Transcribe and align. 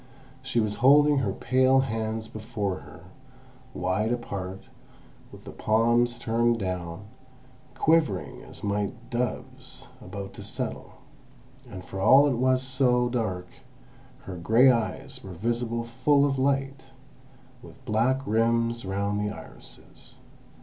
She 0.41 0.59
was 0.59 0.77
holding 0.77 1.19
her 1.19 1.31
pale 1.31 1.81
hands 1.81 2.27
before 2.27 2.77
her, 2.77 3.03
wide 3.75 4.11
apart, 4.11 4.63
with 5.31 5.43
the 5.43 5.51
palms 5.51 6.17
turned 6.17 6.57
down, 6.57 7.03
quivering 7.75 8.41
as 8.41 8.63
might 8.63 9.11
doves 9.11 9.85
about 10.03 10.33
to 10.33 10.41
settle; 10.41 10.93
and 11.69 11.85
for 11.85 11.99
all 12.01 12.25
it 12.25 12.33
was 12.37 12.63
so 12.63 13.09
dark, 13.09 13.47
her 14.21 14.37
grey 14.37 14.71
eyes 14.71 15.23
were 15.23 15.33
visible 15.33 15.83
full 15.83 16.25
of 16.25 16.39
light, 16.39 16.81
with 17.61 17.85
black 17.85 18.21
rims 18.25 18.83
round 18.85 19.21
the 19.21 19.29
irises. 19.29 20.15